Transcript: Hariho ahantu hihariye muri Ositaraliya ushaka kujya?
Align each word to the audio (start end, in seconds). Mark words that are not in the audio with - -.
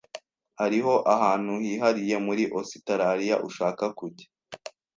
Hariho 0.59 0.93
ahantu 1.13 1.53
hihariye 1.63 2.15
muri 2.25 2.43
Ositaraliya 2.59 3.35
ushaka 3.47 3.83
kujya? 3.99 4.27